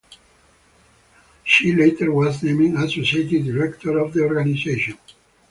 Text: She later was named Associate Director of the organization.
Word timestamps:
She 1.43 1.75
later 1.75 2.11
was 2.11 2.41
named 2.41 2.75
Associate 2.75 3.39
Director 3.45 3.99
of 3.99 4.13
the 4.13 4.21
organization. 4.23 4.97